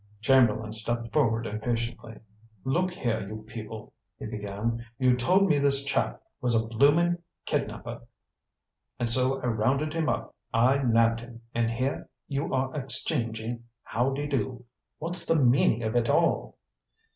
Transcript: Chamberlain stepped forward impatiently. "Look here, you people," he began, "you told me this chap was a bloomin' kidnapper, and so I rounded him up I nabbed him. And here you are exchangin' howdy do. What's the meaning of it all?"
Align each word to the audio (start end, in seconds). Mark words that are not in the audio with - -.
Chamberlain 0.19 0.71
stepped 0.71 1.13
forward 1.13 1.45
impatiently. 1.45 2.17
"Look 2.63 2.91
here, 2.91 3.21
you 3.27 3.43
people," 3.43 3.93
he 4.17 4.25
began, 4.25 4.83
"you 4.97 5.15
told 5.15 5.47
me 5.47 5.59
this 5.59 5.83
chap 5.83 6.23
was 6.41 6.55
a 6.55 6.65
bloomin' 6.65 7.21
kidnapper, 7.45 8.01
and 8.97 9.07
so 9.07 9.39
I 9.43 9.45
rounded 9.45 9.93
him 9.93 10.09
up 10.09 10.33
I 10.51 10.79
nabbed 10.79 11.19
him. 11.19 11.41
And 11.53 11.69
here 11.69 12.09
you 12.27 12.51
are 12.51 12.73
exchangin' 12.73 13.65
howdy 13.83 14.25
do. 14.25 14.65
What's 14.97 15.23
the 15.27 15.45
meaning 15.45 15.83
of 15.83 15.95
it 15.95 16.09
all?" 16.09 16.57